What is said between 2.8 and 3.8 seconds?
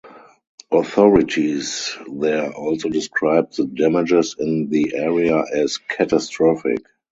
described the